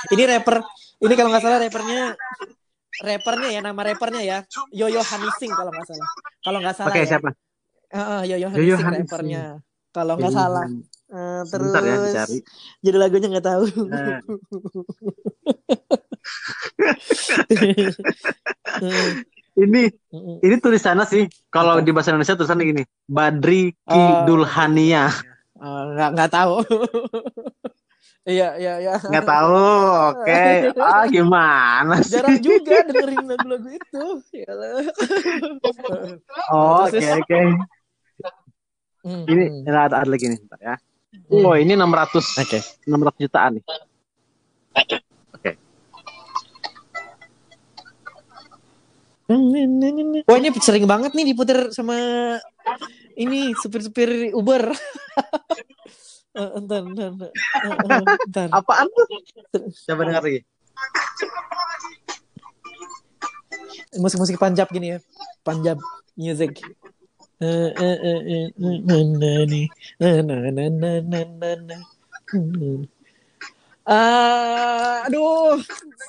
[0.09, 0.57] Ini rapper,
[1.05, 2.17] ini kalau nggak salah rappernya,
[3.03, 4.39] rappernya ya nama rappernya ya,
[4.73, 6.09] Yoyo Hanising kalau nggak salah.
[6.43, 7.09] Kalau nggak salah Oke, ya.
[7.11, 7.31] siapa?
[7.93, 9.05] Heeh, Yoyo Yoyo Hanising Hanising.
[9.05, 9.43] rappernya.
[9.93, 10.65] Kalau nggak salah.
[11.09, 12.39] Eh, terus ya dicari.
[12.85, 13.65] judul lagunya nggak tahu.
[18.79, 19.17] Hmm,
[19.59, 19.83] ini
[20.39, 22.83] ini tulisannya sih kalau di bahasa Indonesia tulisannya gini.
[23.05, 24.23] Badri Oh.
[24.25, 25.11] Dulhania.
[25.59, 26.55] Eh, nggak nggak tahu.
[28.29, 28.95] Iya iya iya.
[29.01, 29.57] Nggak tahu.
[30.13, 30.45] Oke.
[30.85, 32.21] Ah, gimana sih?
[32.21, 34.05] Jarang juga dengerin lagu-lagu itu.
[34.37, 34.85] Yalah.
[36.53, 37.41] Oh, oke Terus- oke.
[39.01, 40.77] Hmm, Ini ada, ada lagi nih, bentar ya.
[41.33, 41.41] Hmm.
[41.41, 42.59] Oh, ini 600 Oke.
[42.85, 43.65] 600 jutaan nih.
[49.29, 51.97] Wah ini sering banget nih diputer sama
[53.19, 54.73] ini supir-supir Uber.
[56.39, 57.35] Eh, Entar, entar.
[57.35, 57.75] Eh,
[58.39, 58.49] eh.
[58.53, 59.07] Apaan tuh?
[59.91, 60.41] Coba dengar lagi.
[63.99, 64.99] Musik-musik Punjab gini ya.
[65.43, 65.83] Punjab
[66.15, 66.63] music.
[73.89, 75.57] Ah, aduh,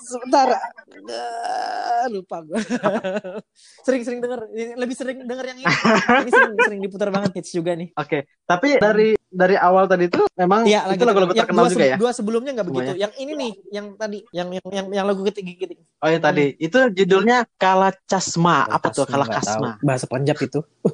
[0.04, 0.52] sebentar.
[0.52, 2.60] Ah, lupa gue.
[3.88, 5.66] Sering-sering denger, lebih sering denger yang ini.
[6.28, 7.96] Ini sering, sering diputar banget hits juga nih.
[7.96, 11.98] Oke, tapi dari dari awal tadi tuh memang Iya, itu lagu-lagu terkenal dua, juga ya.
[12.02, 12.92] Dua sebelumnya nggak begitu.
[12.98, 15.86] Yang ini nih, yang tadi, yang yang yang, yang lagu ketiga ketiga.
[16.02, 18.66] Oh, yang tadi itu judulnya Kala Casma.
[18.66, 19.30] Apa tuh Kala.
[19.30, 19.78] Casma?
[19.86, 20.60] Bahasa Punjab itu.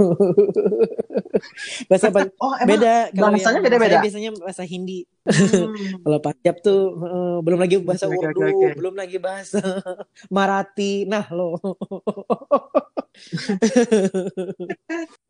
[1.89, 2.93] bahasa Punjab Oh, emang beda.
[3.15, 3.97] Bahasanya beda-beda?
[4.03, 5.07] biasanya bahasa Hindi.
[5.23, 5.99] Hmm.
[6.03, 8.67] Kalau Punjab tuh eh, belum lagi bahasa oke, Urdu, oke.
[8.75, 9.63] belum lagi bahasa
[10.35, 11.07] Marathi.
[11.07, 11.55] Nah, lo.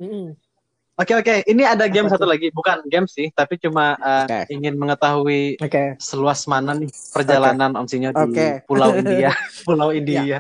[0.02, 0.34] Mm.
[0.96, 4.40] Oke oke, ini ada game Apa satu lagi, bukan game sih, tapi cuma eh, Oke.
[4.48, 5.60] ingin mengetahui
[6.00, 8.64] seluas mana nih perjalanan Om Sinyo di.
[8.64, 9.36] Pulau India,
[9.68, 10.40] Pulau India.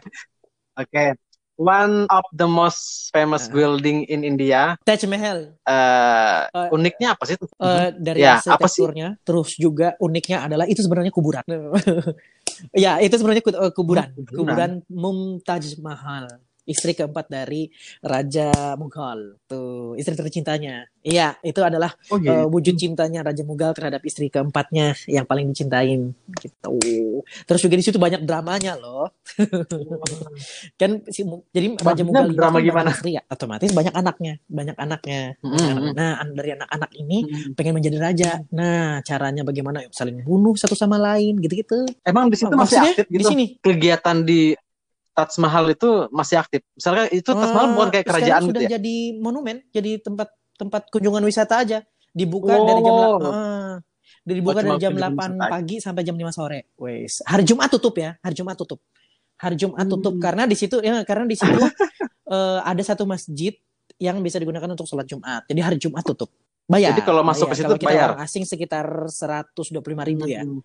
[0.80, 1.20] Oke,
[1.60, 3.52] one of the most famous Uh.
[3.52, 4.80] building in India.
[4.88, 5.60] Taj Mahal.
[5.68, 7.36] eh Eh, uniknya apa sih?
[7.36, 8.40] Eh, dari Ya, apa
[8.72, 8.80] sih?
[8.80, 11.44] arsitekturnya, terus juga uniknya adalah itu sebenarnya kuburan.
[12.72, 14.08] ya, itu sebenarnya ku- kuburan.
[14.16, 14.40] Oh, kuburan.
[14.40, 16.32] Kuburan Mumtaz Mahal,
[16.66, 17.70] istri keempat dari
[18.02, 19.38] Raja Mughal.
[19.46, 20.86] Tuh, istri tercintanya.
[21.06, 26.18] Iya, itu adalah Oh eh, wujud cintanya Raja Mughal terhadap istri keempatnya yang paling dicintain
[26.36, 26.78] gitu.
[27.46, 29.14] Terus juga di situ banyak dramanya loh.
[30.82, 31.22] kan si
[31.54, 32.90] jadi Raja Maksudnya Mughal drama kan gimana?
[32.92, 35.22] istri ya, otomatis banyak anaknya, banyak anaknya.
[35.40, 35.94] Mm, banyak mm, anak- mm.
[35.96, 37.52] Nah, dari anak-anak ini Hmm.
[37.58, 38.32] pengen menjadi raja.
[38.52, 39.86] Nah, caranya bagaimana?
[39.90, 41.86] Saling bunuh satu sama lain, gitu-gitu.
[42.02, 43.30] Emang di situ masih Maksudnya aktif di gitu?
[43.30, 43.46] sini.
[43.62, 44.40] Kegiatan di
[45.16, 46.62] Taj Mahal itu masih aktif.
[46.76, 48.70] Misalnya itu Taj Mahal Eh, bukan kayak sekarang kerajaan sudah gitu ya?
[48.76, 51.80] jadi monumen, jadi tempat tempat kunjungan wisata aja.
[52.12, 53.20] Dibuka dari jam Oh.
[53.20, 53.74] 8 eh,
[54.28, 55.52] dibuka Oh, cuma dari jam kunjungan 8 wisata aja.
[55.52, 56.60] pagi sampai jam 5 sore.
[56.76, 57.24] Wes.
[57.24, 58.80] Hari Jumat tutup ya, hari Jumat tutup.
[59.36, 60.22] Hari Jumat tutup Hmm.
[60.22, 61.60] karena di situ ya karena di situ
[62.36, 63.52] eh, ada satu masjid
[63.98, 65.44] yang bisa digunakan untuk sholat Jumat.
[65.46, 66.28] Jadi hari Jumat tutup.
[66.66, 66.92] Bayar.
[66.92, 68.08] Jadi kalau masuk ke situ Kalau kita bayar?
[68.12, 70.42] orang asing sekitar 125 ribu ya.
[70.42, 70.60] Hmm.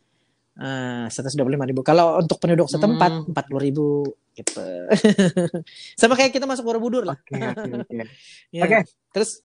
[0.57, 1.81] Ah, 125 ribu.
[1.81, 3.31] Kalau untuk penduduk setempat Hmm.
[3.33, 4.03] 40 ribu
[4.35, 4.61] gitu.
[6.01, 7.17] Sama kayak kita masuk Borobudur lah.
[7.17, 8.05] Oke, oke, oke.
[8.57, 8.63] Ya.
[8.67, 8.79] Oke.
[9.15, 9.41] Terus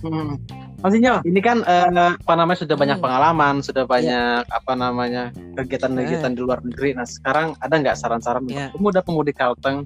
[0.00, 0.36] Hmm.
[0.80, 3.04] Maksudnya ini kan eh, apa namanya sudah banyak Hmm.
[3.04, 6.96] pengalaman, sudah banyak apa namanya kegiatan-kegiatan di luar negeri.
[6.96, 8.72] Nah sekarang ada nggak saran-saran Ya.
[8.72, 9.84] untuk pemuda-pemudi Kalteng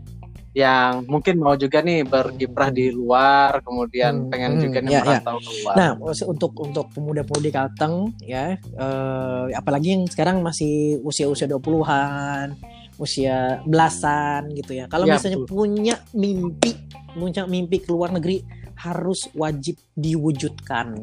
[0.55, 4.95] yang mungkin mau juga nih berkiprah di luar, kemudian Hmm, pengen hmm, juga nih ya,
[4.95, 5.03] ya.
[5.03, 5.75] merantau keluar.
[5.75, 5.91] Nah,
[6.31, 12.55] untuk untuk pemuda-pemudi Kalteng ya, eh, apalagi yang sekarang masih usia-usia 20-an,
[13.03, 14.87] usia belasan gitu ya.
[14.87, 16.71] Kalau Ya, misalnya punya mimpi,
[17.11, 18.47] punya mimpi ke luar negeri
[18.79, 20.95] harus wajib diwujudkan.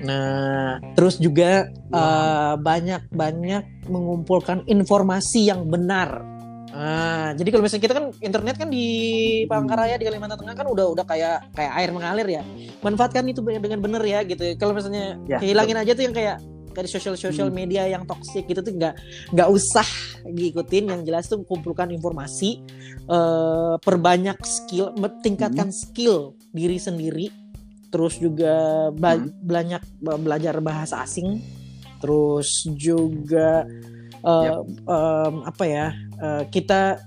[0.00, 6.37] Nah, terus juga eh, banyak-banyak mengumpulkan informasi yang benar.
[6.68, 8.86] Nah, jadi kalau misalnya kita kan internet kan di
[9.48, 12.42] Palangkaraya di Kalimantan Tengah kan udah udah kayak kayak air mengalir ya.
[12.80, 14.42] Manfaatkan itu dengan benar ya gitu.
[14.60, 17.56] Kalau misalnya Ya, hilangin aja tuh yang kayak dari sosial sosial Hmm.
[17.56, 18.94] media yang toksik gitu tuh nggak
[19.32, 19.88] nggak usah
[20.24, 20.84] diikutin.
[20.86, 22.60] Yang jelas tuh kumpulkan informasi
[23.08, 27.32] eh, perbanyak skill tingkatkan skill diri sendiri.
[27.88, 28.52] Terus juga
[28.92, 29.32] ba- Hmm.
[29.40, 31.40] banyak ba- belajar bahasa asing.
[31.98, 33.64] Terus juga
[34.20, 34.62] eh, Yap.
[34.84, 35.86] em, apa ya
[36.18, 36.98] eh, kita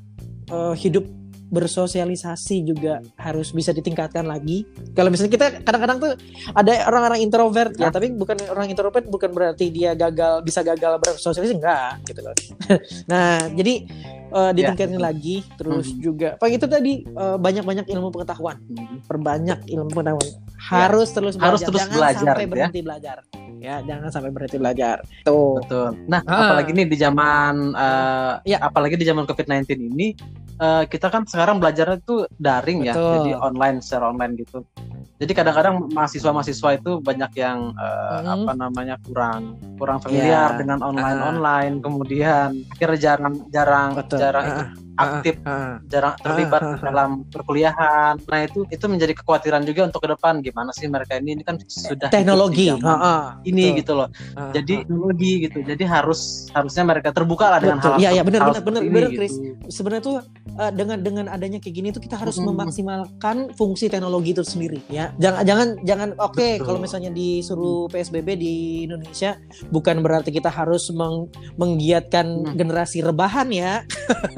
[0.47, 1.05] eh, hidup
[1.51, 4.63] bersosialisasi juga harus bisa ditingkatkan lagi.
[4.95, 6.11] Kalau misalnya kita kadang-kadang tuh
[6.55, 11.59] ada orang-orang introvert ya, tapi bukan orang introvert bukan berarti dia gagal bisa gagal bersosialisasi
[11.59, 12.35] enggak gitu loh.
[13.11, 13.83] nah, jadi
[14.31, 15.99] eh, ditingkatin lagi terus Hmm.
[15.99, 19.03] juga apa itu tadi eh, banyak-banyak ilmu pengetahuan, Hmm.
[19.03, 20.31] perbanyak ilmu pengetahuan.
[20.55, 22.47] Harus terus belajar, Harus terus jangan belajar, sampai ya.
[22.47, 23.17] berhenti belajar.
[23.61, 25.05] Ya, jangan sampai berhenti belajar.
[25.21, 25.61] Tuh.
[25.61, 25.93] Betul.
[26.09, 26.49] Nah, Ah.
[26.49, 28.57] apalagi nih di zaman eh, Ya.
[28.57, 30.17] apalagi di zaman COVID-19 ini
[30.57, 33.13] eh, kita kan sekarang belajarnya itu daring ya, Betul.
[33.21, 34.65] jadi online secara online gitu.
[35.21, 38.41] Jadi kadang-kadang mahasiswa-mahasiswa itu banyak yang eh, Hmm.
[38.41, 40.57] apa namanya kurang kurang familiar Ya.
[40.57, 44.17] dengan online-online, kemudian akhirnya jarang jarang Betul.
[44.17, 45.73] jarang Ah, ikut ah, aktif ah.
[45.87, 46.81] jarang terlibat Ah, ah, ah.
[46.81, 48.13] dalam perkuliahan.
[48.23, 51.57] Nah itu itu menjadi kekhawatiran juga untuk ke depan gimana sih mereka ini ini kan
[51.61, 52.73] sudah teknologi.
[52.81, 53.21] Ah, ah.
[53.43, 53.79] ini Betul.
[53.81, 54.07] gitu loh.
[54.33, 54.79] Ah, Jadi ah.
[54.81, 55.57] teknologi gitu.
[55.61, 56.19] Jadi harus
[56.51, 57.93] harusnya mereka terbuka lah dengan Betul.
[57.93, 59.17] hal Iya, iya, benar, benar, benar, benar, gitu.
[59.21, 59.33] Chris.
[59.69, 60.17] sebenarnya tuh
[60.57, 62.53] uh, dengan dengan adanya kayak gini tuh kita harus Mm-mm.
[62.53, 66.63] memaksimalkan fungsi teknologi itu sendiri ya jangan jangan jangan oke Betul.
[66.63, 69.35] kalau misalnya disuruh PSBB di Indonesia
[69.67, 72.53] bukan berarti kita harus meng- menggiatkan Hmm.
[72.53, 73.83] generasi rebahan ya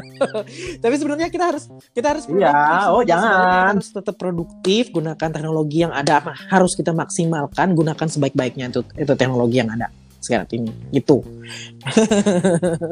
[0.84, 2.54] tapi sebenarnya kita harus kita harus Iya,
[2.90, 3.30] oh, jangan.
[3.30, 8.82] kita harus tetap produktif gunakan teknologi yang ada Nah, harus kita maksimalkan gunakan sebaik-baiknya itu
[8.96, 9.90] itu teknologi yang ada
[10.24, 11.20] sekarang ini gitu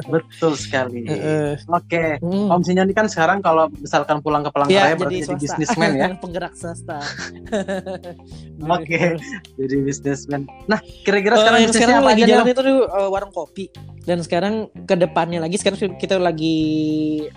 [0.08, 1.08] Betul sekali.
[1.12, 1.56] Heeh.
[1.66, 2.20] Oke.
[2.20, 2.52] Hmm.
[2.52, 6.08] Om Sinyo ini kan sekarang kalau misalkan pulang ke Palangkaraya berarti jadi bisnismen ya.
[6.24, 7.00] penggerak swasta.
[8.76, 9.18] Oke.
[9.56, 10.46] Jadi bisnismen.
[10.68, 13.66] Nah, kira-kira Eh, sekarang bisnisnya sekarang apa lagi jalan itu eh, warung kopi
[14.02, 14.54] dan sekarang
[14.90, 16.58] ke depannya lagi sekarang kita lagi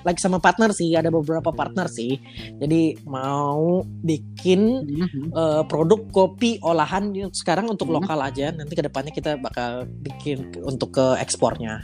[0.00, 2.16] lagi sama partner sih ada beberapa partner sih
[2.56, 5.22] jadi mau bikin Mhm.
[5.28, 8.00] eh, produk kopi olahan sekarang untuk Hmm.
[8.00, 11.80] lokal aja nanti ke depannya kita bakal bikin untuk ke ekspornya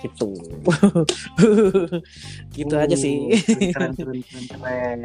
[0.00, 0.32] gitu
[2.56, 5.00] gitu aja sih Uh, Keren, keren, keren, keren.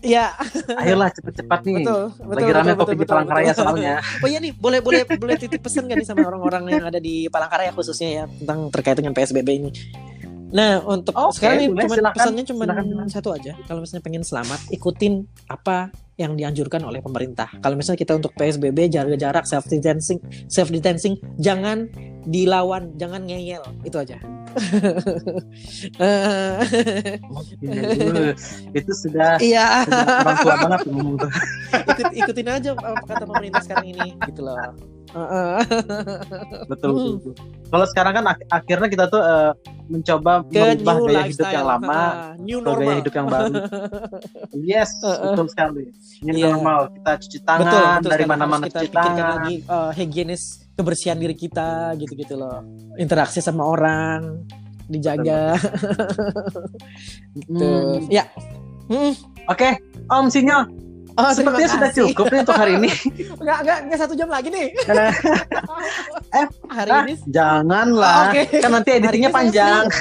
[0.00, 0.32] ya
[0.80, 1.84] Ayolah cepet-cepat nih.
[1.84, 4.00] betul betul Lagi rame kopi betul, di Palangkaraya soalnya.
[4.24, 7.28] Oh iya nih, boleh boleh boleh titip pesan gak nih sama orang-orang yang ada di
[7.28, 9.70] Palangkaraya khususnya ya tentang terkait dengan PSBB ini.
[10.50, 12.16] Nah, untuk Oke, sekarang cuman silakan.
[12.16, 12.64] pesannya cuma
[13.06, 13.52] satu aja.
[13.68, 17.48] Kalau misalnya pengen selamat, ikutin apa yang dianjurkan oleh pemerintah.
[17.64, 20.20] Kalau misalnya kita untuk PSBB jaga jarak, self distancing,
[20.52, 21.88] self distancing, jangan
[22.28, 24.20] dilawan, jangan ngeyel, itu aja.
[28.76, 31.30] Itu sudah Iya, sudah orang tua banget tuh ngomong tuh.
[31.96, 34.58] ikut, ikutin aja apa kata pemerintah sekarang ini, gitu loh.
[35.10, 35.54] Heeh.
[36.66, 37.14] betul, Hmm.
[37.16, 37.32] betul.
[37.66, 39.50] Kalau sekarang kan ak- akhirnya kita tuh eh,
[39.86, 42.00] mencoba ke merubah new gaya hidup yang lama
[42.38, 43.52] new normal gaya hidup yang baru.
[44.70, 45.18] Yes, Uh, uh.
[45.32, 45.84] betul sekali.
[46.20, 46.46] Ini Iya.
[46.52, 46.80] normal.
[46.92, 49.26] Kita cuci tangan betul betul dari mana-mana cuci pikirkan tangan.
[49.36, 50.42] lagi eh, higienis
[50.72, 52.64] kebersihan diri kita gitu gitu loh
[52.96, 54.46] interaksi sama orang
[54.86, 55.54] dijaga
[57.46, 57.46] Hmm.
[57.52, 58.24] tuh ya
[58.86, 59.14] Hmm.
[59.46, 60.66] Oke, Om Sinyo,
[61.20, 62.02] Oh, sepertinya sudah kasih.
[62.08, 62.88] cukup nih untuk hari ini.
[63.40, 64.66] Enggak, enggak, enggak satu jam lagi nih.
[66.30, 68.16] Eh, hari Ah, ini janganlah.
[68.22, 68.42] Oh, oke.
[68.56, 69.84] Kan nanti editingnya panjang.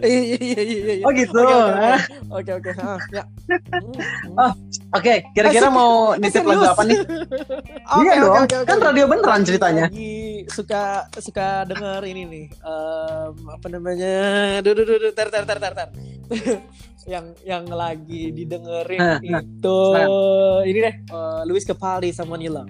[0.00, 0.92] Iya iya iya iya.
[0.94, 1.04] iya.
[1.04, 1.44] Oh gitu.
[2.30, 3.22] Oke oke Ah, Ya.
[4.34, 4.52] Oh,
[4.92, 6.98] Oke, kira-kira mau nitip lagu apa nih?
[7.86, 8.66] Oke, Iya oke, dong, oke, oke.
[8.66, 9.84] kan radio beneran ceritanya.
[9.88, 10.82] Lagi suka
[11.14, 12.46] suka denger ini nih.
[12.48, 14.14] em, apa namanya?
[14.60, 15.88] Duh, duh, duh, tar, tar, tar, tar, tar.
[17.04, 19.78] Yang yang lagi didengerin Nah, nah, itu
[20.64, 22.62] ini deh eh, Luis Capaldi sama Nila.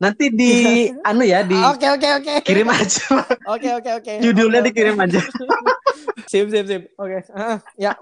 [0.00, 0.52] Nanti di
[1.08, 2.34] anu ya, di Oke oke oke.
[2.42, 3.04] kirim aja.
[3.46, 4.12] Oke oke oke.
[4.20, 4.68] Judulnya oke.
[4.68, 5.20] dikirim aja.
[6.30, 6.82] Sip sip sip.
[6.98, 7.22] Oke.
[7.30, 7.94] Ah, ya.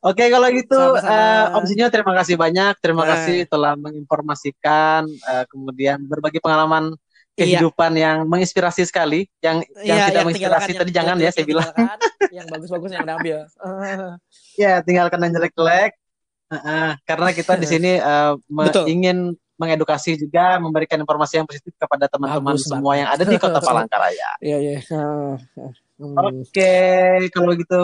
[0.00, 1.12] Oke, kalau gitu Sama-sama.
[1.12, 2.72] eh, Om Sinyo terima kasih banyak.
[2.80, 3.08] Terima Nah.
[3.12, 6.96] kasih telah menginformasikan eh, kemudian berbagi pengalaman
[7.40, 7.58] Iya.
[7.64, 9.24] kehidupan yang menginspirasi sekali.
[9.40, 11.68] Yang yang Iya, tidak yang menginspirasi tadi yang- jangan ya saya bilang.
[12.36, 13.38] yang bagus-bagus yang diambil.
[14.54, 15.92] Ya, tinggalkan yang jelek-jelek.
[16.50, 17.92] Heeh, karena kita di sini
[18.46, 18.90] Betul.
[18.90, 19.18] ingin
[19.54, 24.30] mengedukasi juga, memberikan informasi yang positif kepada teman-teman semua yang ada di Kota Palangkaraya.
[24.40, 24.76] Iya iya.
[24.88, 26.16] Hmm.
[26.16, 26.74] Oke,
[27.28, 27.82] kalau gitu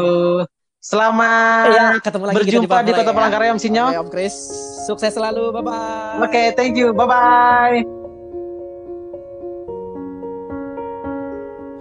[0.81, 3.17] selamat Iya, ketemu lagi kita berjumpa di Palangkaraya Kota ya.
[3.17, 3.85] Palangkaraya, Om Sinyo.
[3.87, 4.35] Oke, Om Chris.
[4.89, 5.53] Sukses selalu.
[5.53, 6.25] Bye bye.
[6.25, 6.97] Oke, thank you.
[6.97, 8.06] Bye-bye.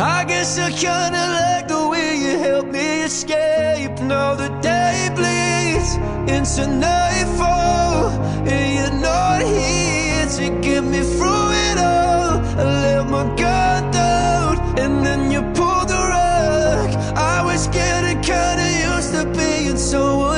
[0.00, 3.98] I guess I kinda like the way you help me escape.
[4.00, 5.96] Now the day bleeds
[6.30, 8.10] into nightfall,
[8.46, 12.38] and you're not here to get me through it all.
[12.60, 16.90] I let my guard down, and then you pulled the rug.
[17.16, 20.37] I was getting kinda used to being someone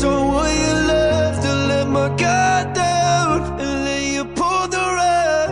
[0.00, 1.42] being someone you loved.
[1.42, 5.50] To let my guard down, and then you pulled the rug.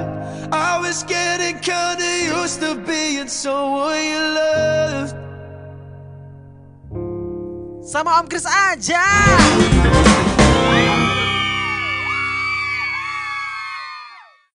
[0.53, 5.15] I was getting kinda used to being someone you loved.
[7.85, 9.05] Sama Om Chris aja.